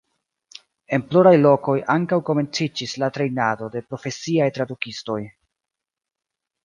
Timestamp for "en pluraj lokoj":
0.97-1.75